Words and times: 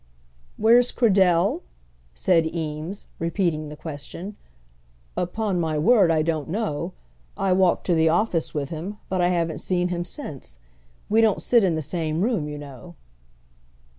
"Where's 0.57 0.91
Cradell?" 0.91 1.61
said 2.15 2.47
Eames, 2.47 3.05
repeating 3.19 3.69
the 3.69 3.75
question. 3.77 4.35
"Upon 5.15 5.59
my 5.59 5.77
word, 5.77 6.09
I 6.09 6.23
don't 6.23 6.49
know. 6.49 6.93
I 7.37 7.51
walked 7.53 7.85
to 7.85 7.93
the 7.93 8.09
office 8.09 8.51
with 8.51 8.69
him, 8.71 8.97
but 9.09 9.21
I 9.21 9.27
haven't 9.27 9.59
seen 9.59 9.89
him 9.89 10.03
since. 10.03 10.57
We 11.07 11.21
don't 11.21 11.39
sit 11.43 11.63
in 11.63 11.75
the 11.75 11.83
same 11.83 12.21
room, 12.23 12.47
you 12.47 12.57
know." 12.57 12.95